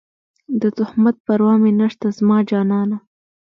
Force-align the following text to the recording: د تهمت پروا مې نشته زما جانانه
د 0.61 0.63
تهمت 0.77 1.15
پروا 1.25 1.53
مې 1.61 1.71
نشته 1.79 2.07
زما 2.17 2.37
جانانه 2.49 2.97